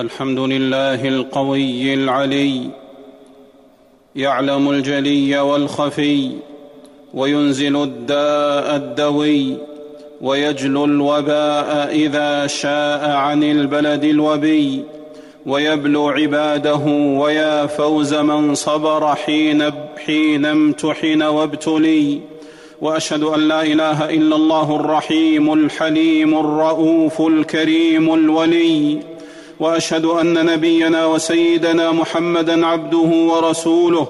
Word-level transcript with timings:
الحمد 0.00 0.38
لله 0.38 1.08
القوي 1.08 1.94
العلي 1.94 2.62
يعلم 4.16 4.70
الجلي 4.70 5.38
والخفي 5.38 6.30
وينزل 7.14 7.76
الداء 7.82 8.76
الدوي 8.76 9.56
ويجلو 10.20 10.84
الوباء 10.84 11.94
إذا 11.94 12.46
شاء 12.46 13.10
عن 13.10 13.42
البلد 13.42 14.04
الوبي 14.04 14.84
ويبلو 15.46 16.08
عباده 16.08 16.84
ويا 17.20 17.66
فوز 17.66 18.14
من 18.14 18.54
صبر 18.54 19.14
حين 19.14 19.70
حين 20.06 20.46
امتحن 20.46 21.22
وابتلي 21.22 22.20
وأشهد 22.80 23.22
أن 23.22 23.48
لا 23.48 23.62
إله 23.62 24.10
إلا 24.10 24.36
الله 24.36 24.76
الرحيم 24.76 25.52
الحليم 25.52 26.38
الرؤوف 26.38 27.20
الكريم 27.20 28.14
الولي. 28.14 29.09
وأشهد 29.60 30.04
أن 30.04 30.46
نبينا 30.46 31.06
وسيدنا 31.06 31.92
محمدا 31.92 32.66
عبده 32.66 32.98
ورسوله 33.32 34.06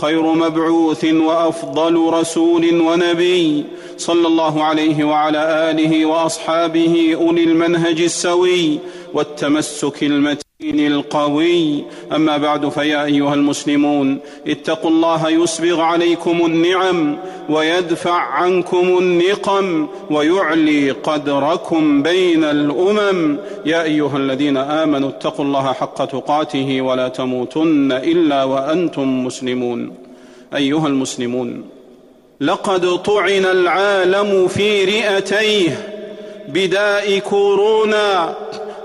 خير 0.00 0.22
مبعوث 0.22 1.04
وأفضل 1.04 1.94
رسول 2.12 2.80
ونبي 2.80 3.64
صلى 3.96 4.26
الله 4.26 4.64
عليه 4.64 5.04
وعلى 5.04 5.70
آله 5.70 6.06
وأصحابه 6.06 7.14
أولي 7.14 7.44
المنهج 7.44 8.00
السوي 8.00 8.78
والتمسك 9.14 10.02
المتين 10.02 10.41
القوي. 10.70 11.84
أما 12.14 12.36
بعد 12.36 12.68
فيا 12.68 13.04
أيها 13.04 13.34
المسلمون 13.34 14.18
اتقوا 14.46 14.90
الله 14.90 15.28
يسبغ 15.28 15.80
عليكم 15.80 16.46
النعم 16.46 17.16
ويدفع 17.48 18.12
عنكم 18.12 18.98
النقم 18.98 19.86
ويعلي 20.10 20.90
قدركم 20.90 22.02
بين 22.02 22.44
الأمم. 22.44 23.38
يا 23.66 23.82
أيها 23.82 24.16
الذين 24.16 24.56
آمنوا 24.56 25.08
اتقوا 25.08 25.44
الله 25.44 25.72
حق 25.72 26.04
تقاته 26.04 26.80
ولا 26.80 27.08
تموتن 27.08 27.92
إلا 27.92 28.44
وأنتم 28.44 29.24
مسلمون. 29.24 29.94
أيها 30.54 30.86
المسلمون 30.86 31.64
لقد 32.40 33.02
طعن 33.02 33.44
العالم 33.44 34.48
في 34.48 34.84
رئتيه 34.84 35.88
بداء 36.48 37.18
كورونا 37.18 38.34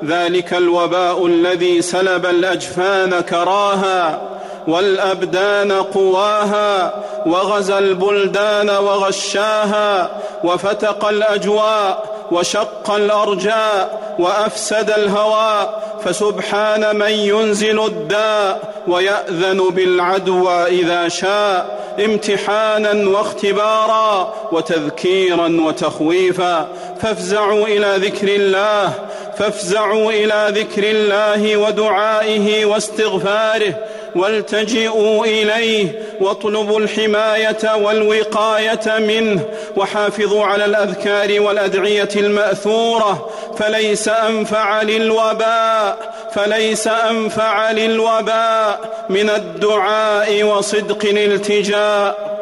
ذلك 0.06 0.54
الوباء 0.54 1.28
الذي 1.28 1.82
سلب 1.82 2.26
الأجفان 2.26 3.20
كراها 3.20 4.22
والأبدان 4.68 5.72
قواها 5.72 6.94
وغزا 7.26 7.80
البلدان 7.80 8.70
وغشاها 8.70 10.10
وفتق 10.44 11.06
الأجواء 11.08 12.18
وشق 12.32 12.92
الأرجاء 12.92 14.16
وأفسد 14.20 14.90
الهواء 14.90 15.84
فسبحان 16.06 16.96
من 16.96 17.12
ينزل 17.12 17.86
الداء 17.86 18.74
ويأذن 18.88 19.70
بالعدوى 19.70 20.66
إذا 20.66 21.08
شاء 21.08 21.78
امتحانا 22.06 23.10
واختبارا 23.10 24.34
وتذكيرا 24.52 25.48
وتخويفا. 25.66 26.68
فافزعوا 27.02 27.68
إلى 27.68 28.08
ذكر 28.08 28.28
الله 28.28 28.94
فافزعوا 29.38 30.12
إلى 30.12 30.48
ذكر 30.50 30.84
الله 30.84 31.58
ودعائه 31.58 32.66
واستغفاره. 32.66 33.74
والتجئوا 34.16 35.26
إليه 35.26 35.88
واطلبوا 36.22 36.80
الحماية 36.80 37.76
والوقاية 37.76 38.98
منه 39.00 39.42
وحافظوا 39.76 40.46
على 40.46 40.66
الأذكار 40.66 41.42
والأدعية 41.42 42.10
المأثورة. 42.16 43.30
فليس 43.58 44.08
أنفع 44.08 44.82
للوباء 44.82 45.98
فليس 46.34 46.88
أنفع 46.88 47.72
للوباء 47.72 49.06
من 49.10 49.30
الدعاء 49.30 50.44
وصدق 50.44 51.06
الالتجاء. 51.06 52.38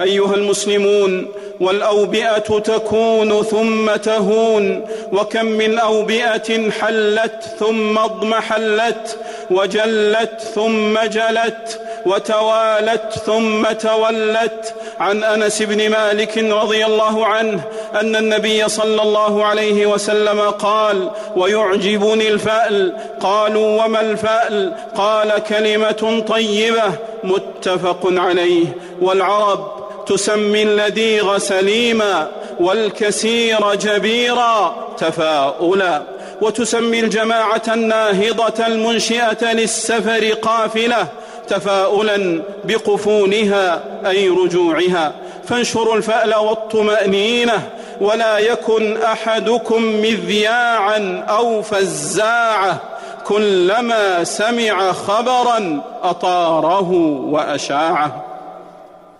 أيها 0.00 0.34
المسلمون 0.34 1.26
والأوبئة 1.60 2.58
تكون 2.58 3.42
ثم 3.42 3.96
تهون 3.96 4.86
وكم 5.12 5.46
من 5.46 5.78
أوبئة 5.78 6.70
حلت 6.70 7.42
ثم 7.58 7.98
اضمحلت 7.98 9.18
وجلت 9.50 10.40
ثم 10.54 10.98
جلت 10.98 11.80
وتوالت 12.06 13.12
ثم 13.26 13.66
تولت 13.66 14.74
عن 15.00 15.24
أنس 15.24 15.62
بن 15.62 15.90
مالك 15.90 16.38
رضي 16.38 16.86
الله 16.86 17.26
عنه 17.26 17.60
أن 18.00 18.16
النبي 18.16 18.68
صلى 18.68 19.02
الله 19.02 19.44
عليه 19.44 19.86
وسلم 19.86 20.40
قال 20.40 21.10
ويعجبني 21.36 22.28
الفأل 22.28 22.96
قالوا 23.20 23.84
وما 23.84 24.00
الفأل? 24.00 24.74
قال 24.96 25.38
كلمة 25.48 26.24
طيبة 26.28 26.92
متفق 27.24 28.00
عليه 28.04 28.66
والعرب 29.00 29.78
تسمي 30.06 30.62
اللديغ 30.62 31.38
سليما 31.38 32.28
والكسير 32.60 33.74
جبيرا 33.74 34.88
تفاؤلا 34.98 36.02
وتسمي 36.40 37.00
الجماعة 37.00 37.62
الناهضة 37.68 38.66
المنشئة 38.66 39.52
للسفر 39.52 40.32
قافلة 40.42 41.06
تفاؤلا 41.48 42.42
بقفونها 42.64 43.80
أي 44.06 44.28
رجوعها. 44.28 45.12
فانشروا 45.48 45.96
الفأل 45.96 46.34
والطمأنينة 46.34 47.62
ولا 48.00 48.38
يكن 48.38 49.02
أحدكم 49.02 49.82
مذياعا 49.82 51.24
أو 51.28 51.62
فزاعة. 51.62 52.80
كلما 53.24 54.24
سمع 54.24 54.92
خبرا 54.92 55.80
أطاره 56.02 56.92
وأشاعه. 57.30 58.24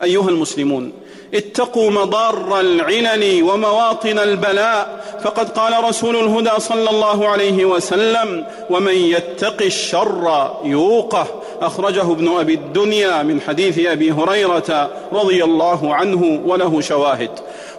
أيها 0.02 0.28
المسلمون 0.28 0.92
اتقوا 1.34 1.90
مضار 1.90 2.60
العلل 2.60 3.42
ومواطن 3.42 4.18
البلاء. 4.18 5.04
فقد 5.24 5.48
قال 5.48 5.84
رسول 5.84 6.16
الهدى 6.16 6.60
صلى 6.60 6.90
الله 6.90 7.28
عليه 7.28 7.64
وسلم 7.64 8.46
ومن 8.70 8.94
يتق 8.94 9.62
الشر 9.62 10.50
يوقه. 10.64 11.26
أخرجه 11.60 12.02
ابن 12.12 12.28
أبي 12.28 12.54
الدنيا 12.54 13.22
من 13.22 13.40
حديث 13.40 13.86
أبي 13.86 14.12
هريرة 14.12 14.90
رضي 15.12 15.44
الله 15.44 15.94
عنه 15.94 16.42
وله 16.46 16.80
شواهد 16.80 17.30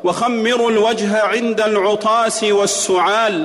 وخمروا 0.04 0.72
الوجه 0.72 1.22
عند 1.22 1.62
العطاس 1.62 2.44
والسعال 2.44 3.44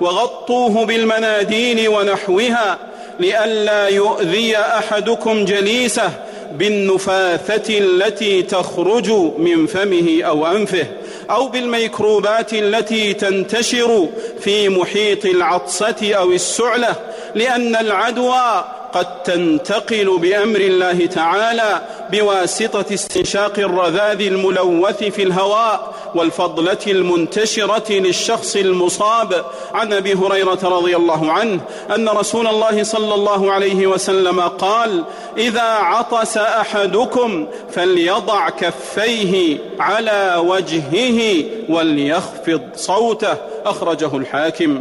وغطوه 0.00 0.86
بالمناديل 0.86 1.88
ونحوها 1.88 2.78
لئلا 3.20 3.88
يؤذي 3.88 4.56
أحدكم 4.56 5.44
جليسه 5.44 6.10
بالنفاثة 6.52 7.78
التي 7.78 8.42
تخرج 8.42 9.10
من 9.38 9.66
فمه 9.66 10.22
أو 10.22 10.46
أنفه 10.46 10.86
أو 11.30 11.48
بالميكروبات 11.48 12.54
التي 12.54 13.14
تنتشر 13.14 14.08
في 14.40 14.68
محيط 14.68 15.26
العطسة 15.26 16.14
أو 16.14 16.32
السعلة 16.32 16.96
لأن 17.34 17.76
العدوى 17.76 18.64
قد 18.92 19.22
تنتقل 19.22 20.18
بأمر 20.18 20.60
الله 20.60 21.06
تعالى 21.06 21.82
بواسطة 22.12 22.94
استنشاق 22.94 23.58
الرذاذ 23.58 24.20
الملوث 24.20 25.04
في 25.04 25.22
الهواء 25.22 25.94
والفضلة 26.14 26.78
المنتشرة 26.86 27.92
للشخص 27.92 28.56
المصاب. 28.56 29.44
عن 29.74 29.92
أبي 29.92 30.14
هريرة 30.14 30.58
رضي 30.62 30.96
الله 30.96 31.32
عنه 31.32 31.60
أن 31.94 32.08
رسول 32.08 32.46
الله 32.46 32.82
صلى 32.82 33.14
الله 33.14 33.52
عليه 33.52 33.86
وسلم 33.86 34.40
قال 34.40 35.04
إذا 35.36 35.62
عطس 35.62 36.36
أحدكم 36.36 37.46
فليضع 37.72 38.48
كفيه 38.48 39.58
على 39.80 40.42
وجهه 40.46 41.44
وليخفض 41.68 42.60
صوته. 42.76 43.36
أخرجه 43.66 44.16
الحاكم. 44.16 44.80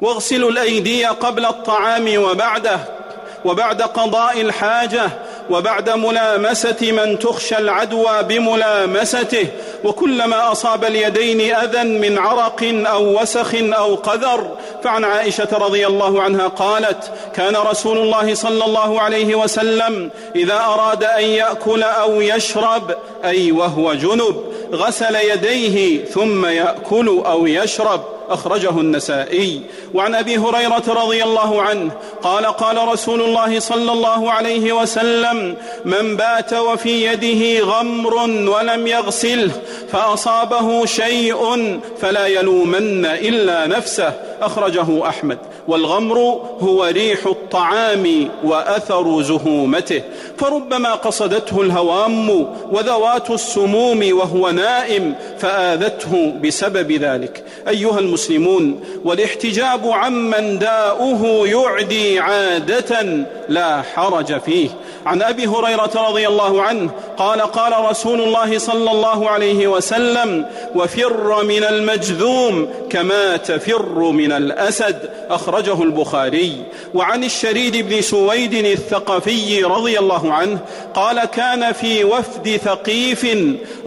واغسلوا 0.00 0.50
الأيدي 0.50 1.04
قبل 1.04 1.46
الطعام 1.46 2.22
وبعده. 2.22 2.99
وبعد 3.44 3.82
قضاء 3.82 4.40
الحاجة 4.40 5.10
وبعد 5.50 5.90
ملامسة 5.90 6.92
من 6.92 7.18
تخشى 7.18 7.58
العدوى 7.58 8.22
بملامسته 8.22 9.46
وكلما 9.84 10.52
أصاب 10.52 10.84
اليدين 10.84 11.54
أذى 11.54 11.82
من 11.84 12.18
عرق 12.18 12.84
أو 12.86 13.22
وسخ 13.22 13.54
أو 13.54 13.94
قذر. 13.94 14.56
فعن 14.84 15.04
عائشة 15.04 15.48
رضي 15.52 15.86
الله 15.86 16.22
عنها 16.22 16.48
قالت 16.48 17.10
كان 17.36 17.56
رسول 17.56 17.98
الله 17.98 18.34
صلى 18.34 18.64
الله 18.64 19.00
عليه 19.00 19.34
وسلم 19.34 20.10
إذا 20.36 20.56
أراد 20.56 21.04
أن 21.04 21.24
يأكل 21.24 21.82
أو 21.82 22.20
يشرب 22.20 22.94
أي 23.24 23.52
وهو 23.52 23.94
جنب 23.94 24.49
غسل 24.72 25.16
يديه 25.16 26.04
ثم 26.04 26.46
يأكل 26.46 27.22
أو 27.26 27.46
يشرب 27.46 28.00
أخرجه 28.28 28.70
النسائي. 28.70 29.62
وعن 29.94 30.14
أبي 30.14 30.38
هريرة 30.38 30.82
رضي 30.88 31.24
الله 31.24 31.62
عنه 31.62 31.90
قال 32.22 32.46
قال 32.46 32.88
رسول 32.88 33.20
الله 33.20 33.60
صلى 33.60 33.92
الله 33.92 34.30
عليه 34.30 34.72
وسلم 34.72 35.56
من 35.84 36.16
بات 36.16 36.52
وفي 36.52 37.06
يده 37.06 37.64
غمر 37.64 38.14
ولم 38.50 38.86
يغسله 38.86 39.52
فأصابه 39.92 40.86
شيء 40.86 41.80
فلا 42.00 42.26
يلومن 42.26 43.06
إلا 43.06 43.66
نفسه. 43.66 44.12
أخرجه 44.42 45.08
أحمد. 45.08 45.38
والغمر 45.68 46.18
هو 46.60 46.84
ريح 46.84 47.26
الطعام 47.26 48.28
وأثر 48.44 49.22
زهومته. 49.22 50.02
فربما 50.38 50.94
قصدته 50.94 51.60
الهوام 51.60 52.46
وذوات 52.70 53.30
السموم 53.30 54.08
وهو 54.12 54.50
نائم 54.50 55.14
فآذته 55.38 56.32
بسبب 56.44 56.92
ذلك. 56.92 57.44
أيها 57.68 57.98
المسلمون 57.98 58.80
والاحتجاب 59.04 59.90
عمن 59.90 60.58
داؤه 60.58 61.46
يعدي 61.46 62.18
عادة 62.18 63.24
لا 63.48 63.82
حرج 63.82 64.40
فيه. 64.40 64.68
عن 65.06 65.22
أبي 65.22 65.46
هريرة 65.46 66.08
رضي 66.08 66.28
الله 66.28 66.62
عنه 66.62 66.90
قال 67.16 67.40
قال 67.40 67.90
رسول 67.90 68.20
الله 68.20 68.58
صلى 68.58 68.90
الله 68.90 69.30
عليه 69.30 69.68
وسلم 69.68 70.46
وفر 70.74 71.44
من 71.44 71.64
المجذوم 71.64 72.68
كما 72.90 73.36
تفر 73.36 73.98
من 73.98 74.32
الأسد 74.32 75.10
أخرجه 75.30 75.82
البخاري 75.82 76.64
وعن 76.94 77.24
الشريد 77.24 77.76
بن 77.76 78.00
سويد 78.00 78.54
الثقفي 78.54 79.64
رضي 79.64 79.98
الله 79.98 80.32
عنه 80.32 80.58
قال 80.94 81.24
كان 81.24 81.72
في 81.72 82.04
وفد 82.04 82.60
ثقيف 82.64 83.26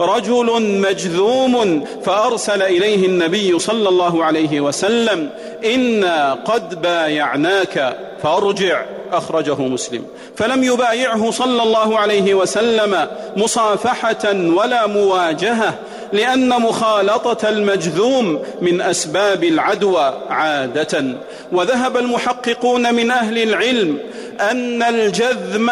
رجل 0.00 0.62
مجذوم 0.80 1.84
فأرسل 2.04 2.62
إليه 2.62 3.06
النبي 3.06 3.58
صلى 3.58 3.88
الله 3.88 4.24
عليه 4.24 4.60
وسلم 4.60 5.30
إنا 5.64 6.34
قد 6.34 6.82
بايعناك 6.82 7.96
فارجع 8.22 8.84
أخرجه 9.18 9.54
مسلم. 9.54 10.04
فلم 10.36 10.64
يبايعه 10.64 11.30
صلى 11.30 11.62
الله 11.62 11.98
عليه 11.98 12.34
وسلم 12.34 13.08
مصافحة 13.36 14.32
ولا 14.32 14.86
مواجهة 14.86 15.74
لأن 16.12 16.48
مخالطة 16.48 17.48
المجذوم 17.48 18.42
من 18.60 18.80
أسباب 18.80 19.44
العدوى 19.44 20.20
عادة. 20.28 21.04
وذهب 21.52 21.96
المحققون 21.96 22.94
من 22.94 23.10
أهل 23.10 23.42
العلم 23.42 23.98
أن 24.40 24.82
الجذم 24.82 25.70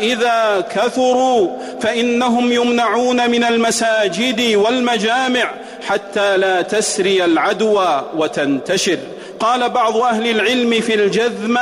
إذا 0.00 0.66
كثروا 0.74 1.50
فإنهم 1.80 2.52
يمنعون 2.52 3.30
من 3.30 3.44
المساجد 3.44 4.54
والمجامع 4.54 5.50
حتى 5.86 6.36
لا 6.36 6.62
تسري 6.62 7.24
العدوى 7.24 8.04
وتنتشر. 8.16 8.98
قال 9.40 9.70
بعض 9.70 9.96
أهل 9.96 10.30
العلم 10.30 10.80
في 10.80 10.94
الجذم 10.94 11.58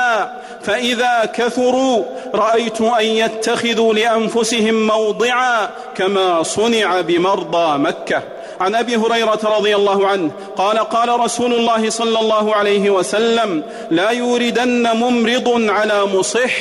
فإذا 0.67 1.31
كثروا 1.35 2.03
رأيت 2.35 2.81
أن 2.81 3.05
يتخذوا 3.07 3.95
لأنفسهم 3.95 4.87
موضعا 4.87 5.71
كما 5.97 6.43
صنع 6.43 7.01
بمرضى 7.01 7.79
مكة. 7.79 8.23
عن 8.61 8.75
أبي 8.75 8.97
هريرة 8.97 9.39
رضي 9.45 9.77
الله 9.77 10.07
عنه 10.07 10.31
قال 10.57 10.79
قال 10.79 11.21
رسول 11.21 11.55
الله 11.55 11.91
صلى 11.91 12.19
الله 12.21 12.55
عليه 12.55 12.91
وسلم 12.91 13.63
لا 13.91 14.11
يوردن 14.11 14.97
ممرض 14.97 15.71
على 15.71 16.05
مصح 16.05 16.53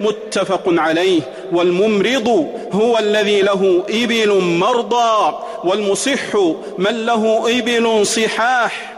متفق 0.00 0.62
عليه 0.66 1.20
والممرض 1.52 2.48
هو 2.72 2.98
الذي 2.98 3.42
له 3.42 3.82
إبل 3.90 4.40
مرضى 4.42 5.38
والمصح 5.64 6.34
من 6.78 7.06
له 7.06 7.44
إبل 7.58 8.06
صحاح. 8.06 8.92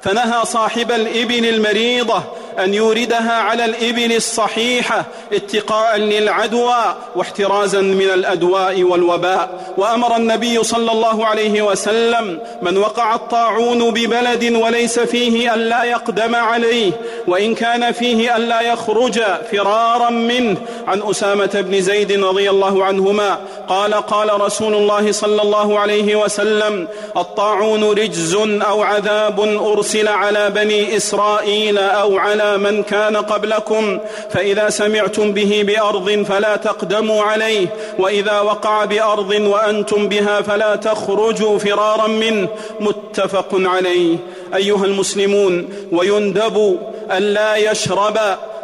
فنهى 0.00 0.44
صاحب 0.44 0.92
الإبل 0.92 1.48
المريضة 1.48 2.22
أن 2.58 2.74
يوردها 2.74 3.32
على 3.32 3.64
الإبل 3.64 4.16
الصحيحة 4.16 5.04
اتقاء 5.32 5.96
للعدوى 5.96 6.96
واحترازا 7.16 7.80
من 7.80 8.10
الأدواء 8.14 8.82
والوباء. 8.82 9.74
وأمر 9.76 10.16
النبي 10.16 10.64
صلى 10.64 10.92
الله 10.92 11.26
عليه 11.26 11.62
وسلم 11.62 12.40
من 12.62 12.76
وقع 12.76 13.14
الطاعون 13.14 13.90
ببلد 13.90 14.52
وليس 14.56 14.98
فيه 14.98 15.54
الا 15.54 15.84
يقدم 15.84 16.34
عليه 16.34 16.92
وإن 17.26 17.54
كان 17.54 17.92
فيه 17.92 18.36
الا 18.36 18.60
يخرج 18.60 19.20
فرارا 19.52 20.10
منه. 20.10 20.56
عن 20.86 21.02
أسامة 21.10 21.64
بن 21.66 21.80
زيد 21.80 22.24
رضي 22.24 22.50
الله 22.50 22.84
عنهما 22.84 23.38
قال 23.68 23.94
قال 23.94 24.40
رسول 24.40 24.74
الله 24.74 25.12
صلى 25.12 25.42
الله 25.42 25.78
عليه 25.78 26.16
وسلم 26.16 26.88
الطاعون 27.16 27.84
رجز 27.84 28.34
أو 28.62 28.82
عذاب 28.82 29.40
أرسل 29.40 30.08
على 30.08 30.50
بني 30.50 30.96
إسرائيل 30.96 31.78
أو 31.78 32.18
على 32.18 32.41
من 32.42 32.82
كان 32.82 33.16
قبلكم 33.16 33.98
فإذا 34.30 34.70
سمعتم 34.70 35.32
به 35.32 35.62
بأرض 35.66 36.24
فلا 36.28 36.56
تقدموا 36.56 37.22
عليه 37.22 37.66
وإذا 37.98 38.40
وقع 38.40 38.84
بأرض 38.84 39.30
وأنتم 39.30 40.08
بها 40.08 40.42
فلا 40.42 40.76
تخرجوا 40.76 41.58
فرارا 41.58 42.06
منه 42.06 42.48
متفق 42.80 43.48
عليه. 43.52 44.16
أيها 44.54 44.84
المسلمون 44.84 45.68
ويندب 45.92 46.78
أن 47.16 47.22
لا 47.22 47.56
يشرب 47.56 48.18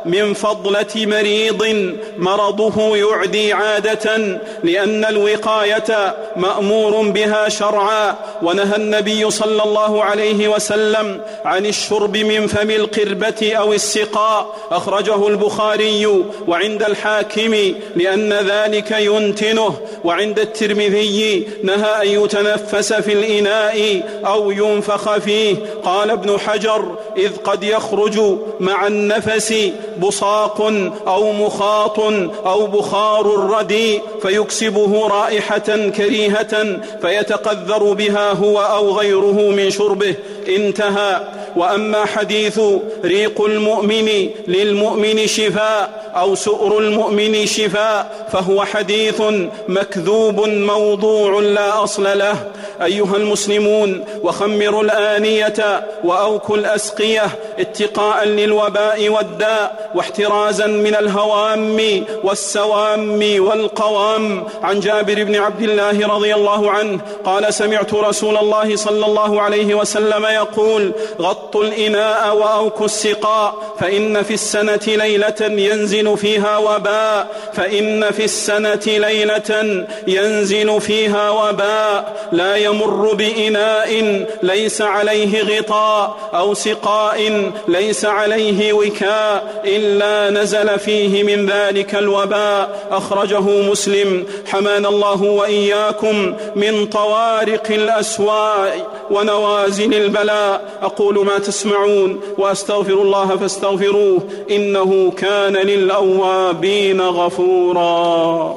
من 0.04 0.34
فضلة 0.34 0.86
مريض 0.96 1.92
مرضه 2.18 2.96
يعدي 2.96 3.52
عادة 3.52 4.38
لأن 4.64 5.04
الوقاية 5.04 6.16
مأمور 6.36 7.10
بها 7.10 7.48
شرعا. 7.48 8.16
ونهى 8.42 8.76
النبي 8.76 9.30
صلى 9.30 9.62
الله 9.62 10.04
عليه 10.04 10.48
وسلم 10.48 11.20
عن 11.44 11.66
الشرب 11.66 12.16
من 12.16 12.46
فم 12.46 12.70
القربة 12.70 13.52
أو 13.56 13.72
السقاء. 13.72 14.56
أخرجه 14.70 15.28
البخاري 15.28 16.24
وعند 16.48 16.82
الحاكم 16.82 17.54
لأن 17.96 18.32
ذلك 18.32 18.90
ينتنه. 18.90 19.74
وعند 20.04 20.38
الترمذي 20.38 21.48
نهى 21.62 22.02
أن 22.02 22.22
يتنفس 22.22 22.92
في 22.92 23.12
الإناء 23.12 24.02
أو 24.26 24.50
ينفخ 24.50 25.18
فيه. 25.18 25.56
قال 25.84 26.10
ابن 26.10 26.38
حجر 26.38 26.98
إذ 27.16 27.36
قد 27.44 27.62
يخرج 27.62 28.20
مع 28.60 28.86
النفس 28.86 29.54
بصاق 30.00 30.60
أو 31.06 31.32
مخاط 31.32 32.00
أو 32.46 32.66
بخار 32.66 33.26
رديء 33.26 34.02
فيكسبه 34.22 35.08
رائحة 35.08 35.88
كريهة 35.96 36.80
فيتقذر 37.02 37.92
بها 37.92 38.32
هو 38.32 38.60
أو 38.60 38.98
غيره 38.98 39.50
من 39.50 39.70
شربه 39.70 40.14
انتهى. 40.48 41.20
وأما 41.56 42.04
حديث 42.04 42.60
ريق 43.04 43.44
المؤمن 43.44 44.28
للمؤمن 44.48 45.26
شفاء 45.26 46.10
أو 46.16 46.34
سؤر 46.34 46.78
المؤمن 46.78 47.46
شفاء 47.46 48.28
فهو 48.32 48.64
حديث 48.64 49.22
مكذوب 49.68 50.48
موضوع 50.48 51.40
لا 51.40 51.84
أصل 51.84 52.18
له. 52.18 52.36
أيها 52.82 53.16
المسلمون 53.16 54.04
وخمروا 54.22 54.82
الآنية 54.82 55.86
وأوكوا 56.04 56.56
الأسقية 56.56 57.26
اتقاء 57.58 58.24
للوباء 58.24 59.08
والداء 59.08 59.87
واحترازا 59.94 60.66
من 60.66 60.94
الهوام 60.94 62.04
والسوام 62.24 63.20
والقوام. 63.38 64.44
عن 64.62 64.80
جابر 64.80 65.24
بن 65.24 65.36
عبد 65.36 65.62
الله 65.62 66.06
رضي 66.08 66.34
الله 66.34 66.70
عنه 66.70 67.00
قال 67.24 67.54
سمعت 67.54 67.94
رسول 67.94 68.36
الله 68.36 68.76
صلى 68.76 69.06
الله 69.06 69.42
عليه 69.42 69.74
وسلم 69.74 70.26
يقول 70.26 70.92
غطوا 71.20 71.64
الإناء 71.64 72.36
وأوكوا 72.36 72.86
السقاء 72.86 73.54
فإن 73.80 74.22
في 74.22 74.34
السنة 74.34 74.80
ليلة 74.86 75.40
ينزل 75.40 76.16
فيها 76.16 76.58
وباء 76.58 77.26
فإن 77.52 78.10
في 78.10 78.24
السنة 78.24 78.82
ليلة 78.86 79.86
ينزل 80.06 80.80
فيها 80.80 81.30
وباء. 81.30 82.28
لا 82.32 82.56
يمر 82.56 83.14
بإناء 83.14 84.24
ليس 84.42 84.82
عليه 84.82 85.42
غطاء 85.42 86.16
أو 86.34 86.54
سقاء 86.54 87.50
ليس 87.68 88.04
عليه 88.04 88.72
وكاء. 88.72 89.62
إلا 89.78 90.42
نزل 90.42 90.78
فيه 90.78 91.22
من 91.22 91.46
ذلك 91.46 91.94
الوباء. 91.94 92.88
أخرجه 92.90 93.40
مسلم. 93.40 94.26
حمانا 94.46 94.88
الله 94.88 95.22
وإياكم 95.22 96.34
من 96.56 96.86
طوارق 96.86 97.70
الأسواء 97.70 98.86
ونوازل 99.10 99.94
البلاء. 99.94 100.78
أقول 100.82 101.26
ما 101.26 101.38
تسمعون 101.38 102.20
وأستغفر 102.38 102.92
الله 102.92 103.36
فاستغفروه. 103.36 104.20
إنه 104.50 105.12
كان 105.16 105.56
للأوابين 105.56 107.00
غفورا. 107.00 108.54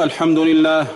الحمد 0.00 0.38
لله. 0.38 0.86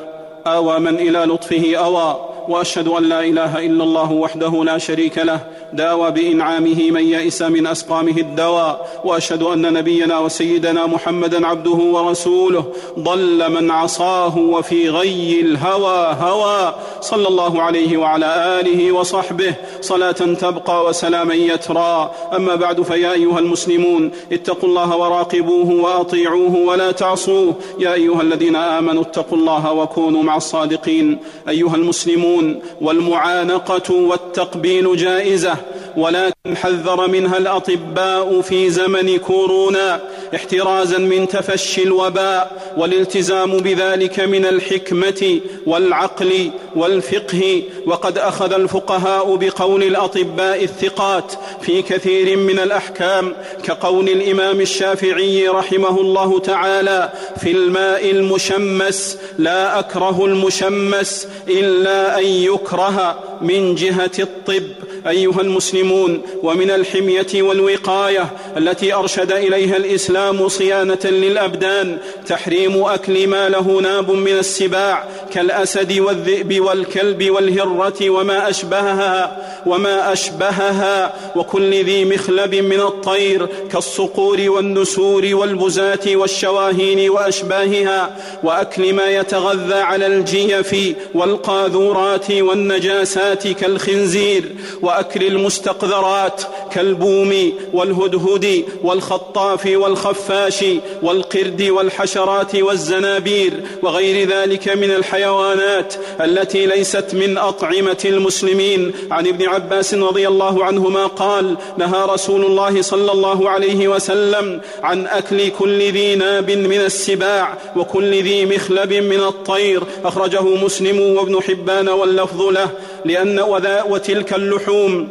آوى 0.47 0.79
من 0.79 0.95
إلى 0.95 1.19
لطفه 1.19 1.77
أوى. 1.77 2.28
وأشهد 2.49 2.89
أن 2.89 3.03
لا 3.05 3.21
إله 3.21 3.67
إلا 3.67 3.85
الله 3.85 4.13
وحده 4.13 4.65
لا 4.65 4.79
شريك 4.79 5.19
له 5.19 5.41
داوى 5.73 6.11
بإنعامه 6.11 6.91
من 6.91 7.05
يئس 7.05 7.43
من 7.43 7.67
أسقامه 7.67 8.17
الدواء 8.19 9.01
وأشهد 9.05 9.43
أن 9.43 9.73
نبينا 9.73 10.19
وسيدنا 10.19 10.87
محمدا 10.87 11.47
عبده 11.47 11.79
ورسوله 11.95 12.65
ضل 12.99 13.53
من 13.53 13.71
عصاه 13.71 14.39
وفي 14.39 14.89
غي 14.89 15.41
الهوى 15.41 16.17
هوى. 16.21 16.75
صلى 17.01 17.29
الله 17.29 17.63
عليه 17.63 17.97
وعلى 17.97 18.61
آله 18.61 18.93
وصحبه 18.93 19.55
صلاة 19.81 20.21
تبقى 20.45 20.85
وسلاما 20.87 21.35
يترى. 21.35 22.11
أما 22.37 22.55
بعد 22.55 22.83
فيا 22.83 23.13
أيها 23.13 23.39
المسلمون 23.39 24.11
اتقوا 24.33 24.69
الله 24.69 24.97
وراقبوه 24.97 25.71
وأطيعوه 25.85 26.57
ولا 26.57 26.93
تعصوه. 26.93 27.55
يا 27.79 27.93
أيها 27.95 28.23
الذين 28.23 28.57
آمنوا 28.57 29.03
اتقوا 29.03 29.39
الله 29.39 29.73
وكونوا 29.73 30.23
مع 30.23 30.37
الصادقين. 30.37 31.19
أيها 31.49 31.77
المسلمون 31.77 32.38
والمعانقة 32.81 33.95
والتقبيل 33.95 34.97
جائزة 34.97 35.57
ولكن 35.97 36.57
حذر 36.57 37.09
منها 37.09 37.39
الأطباء 37.39 38.41
في 38.41 38.71
زمن 38.71 39.19
كورونا. 39.19 40.01
احترازا 40.35 40.99
من 40.99 41.29
تفشي 41.29 41.83
الوباء 41.83 42.73
والالتزام 42.77 43.57
بذلك 43.57 44.21
من 44.21 44.45
الحكمة 44.45 45.41
والعقل 45.67 46.51
والفقه. 46.77 47.63
وقد 47.87 48.19
أخذ 48.19 48.53
الفقهاء 48.53 49.37
بقول 49.37 49.83
الأطباء 49.83 50.65
الثقات 50.65 51.33
في 51.61 51.83
كثير 51.83 52.37
من 52.37 52.59
الأحكام 52.59 53.35
كقول 53.65 54.09
الإمام 54.09 54.61
الشافعي 54.61 55.49
رحمه 55.49 56.01
الله 56.01 56.39
تعالى 56.41 57.13
في 57.41 57.51
الماء 57.51 58.11
المشمس 58.11 59.19
لا 59.39 59.79
أكره 59.79 60.25
المشمس 60.25 61.29
إلا 61.49 62.19
أن 62.19 62.25
يكره 62.25 63.19
من 63.41 63.75
جهة 63.75 64.11
الطب 64.19 64.63
أيها 65.09 65.41
المسلمون 65.41 66.23
ومن 66.43 66.71
الحمية 66.71 67.43
والوقاية 67.43 68.31
التي 68.57 68.95
أرشد 68.95 69.33
إليها 69.33 69.77
الإسلام 69.77 70.49
صيانة 70.49 70.99
للأبدان 71.05 71.99
تحريم 72.27 72.83
أكل 72.85 73.27
ما 73.27 73.49
له 73.49 73.81
ناب 73.83 74.11
من 74.11 74.33
السباع 74.39 75.05
كالأسد 75.33 75.99
والذئب 75.99 76.61
والكلب 76.61 77.31
والهرة 77.31 78.11
وما 78.11 78.51
أشبهها 78.51 79.48
وما 79.67 80.13
أشبهها 80.13 81.15
وكل 81.37 81.85
ذي 81.85 82.05
مخلب 82.05 82.55
من 82.55 82.81
الطير 82.81 83.49
كالصقور 83.73 84.51
والنسور 84.51 85.29
والبزاة 85.33 85.99
والشواهين 86.07 87.11
وأشباهها 87.11 88.17
وأكل 88.43 88.93
ما 88.93 89.09
يتغذى 89.09 89.75
على 89.75 90.07
الجيف 90.07 90.97
والقاذورات 91.15 92.31
والنجاسات 92.31 93.49
كالخنزير 93.49 94.45
وأكل 94.83 95.27
المستقذرات 95.27 96.43
كالبوم 96.73 97.53
والهدهد 97.73 98.65
والخطاف 98.83 99.67
والخفاش 99.67 100.65
والقرد 101.03 101.63
والحشرات 101.63 102.55
والزنابير 102.55 103.53
وغير 103.83 104.29
ذلك 104.29 104.69
من 104.69 104.91
الحيوانات 104.91 105.95
التي 106.21 106.67
ليست 106.67 107.07
من 107.13 107.39
أطعمة 107.39 107.99
المسلمين. 108.05 108.93
عن 109.11 109.27
ابن 109.27 109.48
عباس 109.49 109.95
رضي 109.95 110.29
الله 110.29 110.65
عنهما 110.65 111.07
قال 111.07 111.57
نهى 111.79 112.05
رسول 112.05 112.45
الله 112.45 112.83
صلى 112.83 113.13
الله 113.13 113.51
عليه 113.51 113.89
وسلم 113.89 114.61
عن 114.83 115.07
أكل 115.07 115.49
كل 115.49 115.79
ذي 115.79 116.15
ناب 116.15 116.51
من 116.51 116.81
السباع 116.81 117.59
وكل 117.77 118.23
ذي 118.23 118.47
مخلب 118.47 118.93
من 118.93 119.21
الطير. 119.21 119.83
أخرجه 120.05 120.43
مسلم 120.43 121.17
وابن 121.17 121.43
حبان 121.43 121.89
واللفظ 121.89 122.43
له 122.43 122.71
لأن 123.05 123.41
وتلك 123.89 124.35
اللحوم 124.35 125.09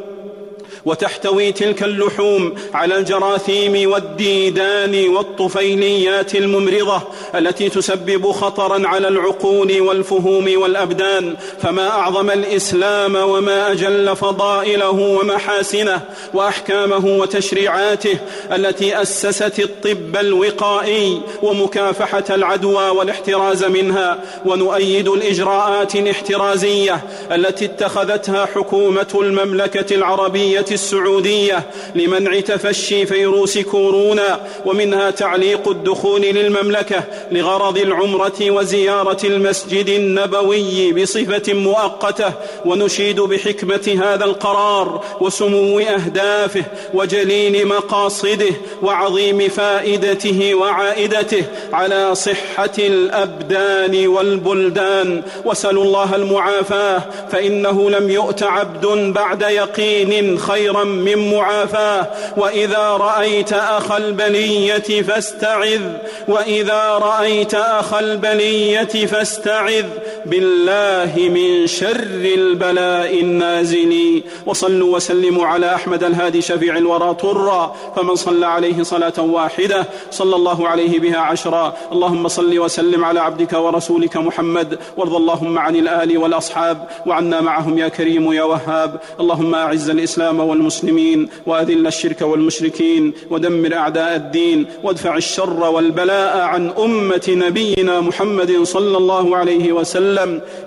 وتحتوي 0.88 1.52
تلك 1.52 1.84
اللحوم 1.84 2.56
على 2.74 2.98
الجراثيم 2.98 3.92
والديدان 3.92 5.08
والطفيليات 5.10 6.36
الممرضة 6.36 7.02
التي 7.36 7.70
تسبب 7.70 8.32
خطرا 8.32 8.88
على 8.88 9.08
العقول 9.08 9.82
والفهوم 9.82 10.52
والأبدان 10.56 11.36
فما 11.62 11.90
أعظم 11.90 12.30
الإسلام 12.30 13.16
وما 13.16 13.72
أجل 13.72 14.16
فضائله 14.16 14.90
ومحاسنه 14.90 16.02
وأحكامه 16.34 17.06
وتشريعاته 17.20 18.18
التي 18.52 19.02
أسست 19.02 19.60
الطب 19.60 20.16
الوقائي 20.16 21.22
ومكافحة 21.42 22.24
العدوى 22.30 22.90
والاحتراز 22.90 23.64
منها 23.64 24.20
ونؤيد 24.46 25.08
الإجراءات 25.08 25.96
الاحترازية 25.96 27.02
التي 27.32 27.66
اتخذتها 27.66 28.46
حكومة 28.46 29.08
المملكة 29.22 29.96
العربية 29.96 30.77
السعودية 30.78 31.64
لمنع 31.96 32.40
تفشي 32.40 33.06
فيروس 33.06 33.58
كورونا 33.58 34.40
ومنها 34.66 35.12
تعليق 35.12 35.68
الدخول 35.68 36.22
للمملكة 36.22 37.04
لغرض 37.32 37.78
العمرة 37.78 38.40
وزيارة 38.42 39.18
المسجد 39.24 39.90
النبوي 39.90 40.94
بصفة 40.94 41.54
مؤقتة. 41.54 42.32
ونشيد 42.66 43.20
بحكمة 43.22 43.88
هذا 44.04 44.26
القرار 44.26 45.04
وسمو 45.22 45.80
أهدافه 45.80 46.64
وجليل 46.94 47.68
مقاصده 47.68 48.54
وعظيم 48.82 49.50
فائدته 49.50 50.56
وعائدته 50.56 51.44
على 51.74 52.16
صحة 52.16 52.78
الأبدان 52.80 54.08
والبلدان. 54.08 55.22
وسلوا 55.46 55.84
الله 55.84 56.16
المعافاة 56.16 57.02
فإنه 57.32 57.90
لم 57.90 58.10
يؤت 58.10 58.44
عبد 58.44 58.86
بعد 59.14 59.42
يقين 59.42 60.40
خير 60.40 60.57
خيرا 60.58 60.84
من 60.84 61.32
معافاه. 61.34 62.08
وإذا 62.38 62.88
رأيت 62.88 63.54
أخا 63.54 63.98
البليه 63.98 65.02
فاستعذ. 65.02 65.82
وإذا 66.28 66.84
رأيت 66.84 67.56
أخا 67.56 68.00
البليه 68.00 69.06
فاستعذ. 69.06 69.86
بالله 70.30 71.30
من 71.30 71.68
شر 71.68 72.24
البلاء 72.36 73.22
النازل. 73.22 74.24
وصلوا 74.46 74.96
وسلموا 74.96 75.46
على 75.46 75.76
أحمد 75.76 76.04
الهادي 76.04 76.42
شفيع 76.42 76.78
الورى 76.78 77.14
طرا. 77.14 77.76
فمن 77.96 78.16
صلى 78.16 78.46
عليه 78.46 78.84
صلاة 78.84 79.14
واحدة 79.20 79.88
صلى 80.12 80.36
الله 80.36 80.68
عليه 80.68 81.00
بها 81.00 81.18
عشرا. 81.18 81.78
اللهم 81.92 82.28
صل 82.28 82.60
وسلم 82.60 83.06
على 83.06 83.20
عبدك 83.20 83.54
ورسولك 83.54 84.18
محمد. 84.18 84.80
وارض 84.98 85.16
اللهم 85.16 85.60
عن 85.60 85.76
الآل 85.76 86.18
والأصحاب. 86.18 86.88
وعنا 87.06 87.42
معهم 87.42 87.78
يا 87.78 87.88
كريم 87.88 88.34
يا 88.34 88.44
وهاب. 88.44 89.02
اللهم 89.20 89.56
أعز 89.56 89.90
الإسلام 89.90 90.40
والمسلمين. 90.40 91.30
وأذل 91.46 91.88
الشرك 91.88 92.22
والمشركين. 92.22 93.14
ودمر 93.30 93.74
أعداء 93.76 94.16
الدين. 94.16 94.66
وادفع 94.84 95.18
الشر 95.18 95.60
والبلاء 95.64 96.38
عن 96.38 96.70
أمة 96.70 97.28
نبينا 97.30 98.02
محمد 98.02 98.64
صلى 98.64 98.98
الله 98.98 99.38
عليه 99.38 99.72
وسلم. 99.72 100.17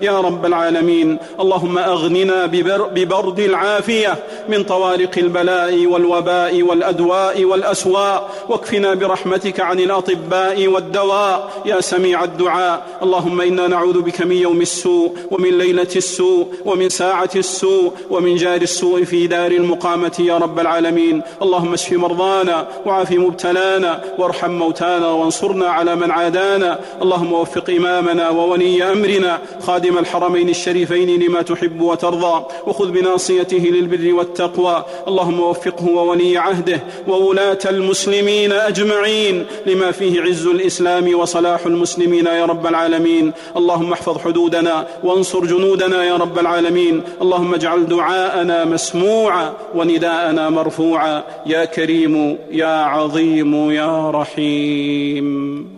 يا 0.01 0.21
رب 0.21 0.45
العالمين 0.45 1.17
اللهم 1.39 1.77
أغننا 1.77 2.45
ببرد 2.95 3.39
العافية 3.39 4.15
من 4.49 4.63
طوارق 4.63 5.11
البلاء 5.17 5.85
والوباء 5.85 6.61
والأدواء 6.61 7.43
والأسواء 7.43 8.29
واكفنا 8.49 8.93
برحمتك 8.93 9.59
عن 9.59 9.79
الأطباء 9.79 10.67
والدواء 10.67 11.51
يا 11.65 11.81
سميع 11.81 12.23
الدعاء. 12.23 12.85
اللهم 13.03 13.41
إنا 13.41 13.67
نعوذ 13.67 14.01
بك 14.01 14.21
من 14.21 14.35
يوم 14.35 14.61
السوء 14.61 15.15
ومن 15.31 15.57
ليلة 15.57 15.93
السوء 15.95 16.47
ومن 16.65 16.89
ساعة 16.89 17.29
السوء 17.35 17.91
ومن 18.09 18.35
جار 18.35 18.61
السوء 18.61 19.03
في 19.03 19.27
دار 19.27 19.51
المقامة 19.51 20.15
يا 20.19 20.37
رب 20.37 20.59
العالمين. 20.59 21.21
اللهم 21.41 21.73
اشف 21.73 21.93
مرضانا 21.93 22.67
وعاف 22.85 23.11
مبتلانا 23.11 24.03
وارحم 24.17 24.51
موتانا 24.51 25.07
وانصرنا 25.07 25.67
على 25.69 25.95
من 25.95 26.11
عادانا. 26.11 26.79
اللهم 27.01 27.33
وفق 27.33 27.69
إمامنا 27.69 28.29
وولي 28.29 28.83
خادم 29.59 29.97
الحرمين 29.97 30.49
الشريفين 30.49 31.23
لما 31.23 31.41
تحب 31.41 31.81
وترضى 31.81 32.45
وخذ 32.67 32.91
بناصيته 32.91 33.57
للبر 33.57 34.13
والتقوى. 34.13 34.85
اللهم 35.07 35.39
وفقه 35.39 35.85
وولي 35.89 36.37
عهده 36.37 36.79
وولاة 37.07 37.59
المسلمين 37.65 38.51
أجمعين 38.51 39.45
لما 39.65 39.91
فيه 39.91 40.21
عز 40.21 40.47
الإسلام 40.47 41.15
وصلاح 41.19 41.65
المسلمين 41.65 42.25
يا 42.25 42.45
رب 42.45 42.67
العالمين. 42.67 43.31
اللهم 43.57 43.93
احفظ 43.93 44.17
حدودنا 44.17 44.87
وانصر 45.03 45.45
جنودنا 45.45 46.03
يا 46.03 46.15
رب 46.17 46.39
العالمين. 46.39 47.01
اللهم 47.21 47.53
اجعل 47.53 47.87
دعاءنا 47.87 48.65
مسموعا 48.65 49.53
ونداءنا 49.75 50.49
مرفوعا. 50.49 51.23
يا 51.45 51.65
كريم 51.65 52.37
يا 52.51 52.83
عظيم 52.83 53.71
يا 53.71 54.11
رحيم. 54.11 55.71